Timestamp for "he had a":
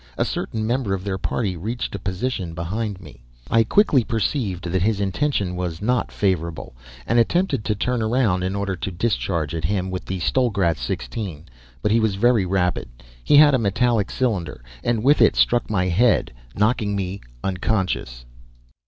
13.23-13.59